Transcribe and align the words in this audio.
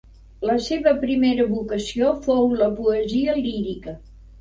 La 0.49 0.55
seva 0.67 0.93
primera 1.03 1.45
vocació 1.53 2.09
fou 2.25 2.53
la 2.65 2.73
poesia 2.83 3.41
lírica. 3.47 3.99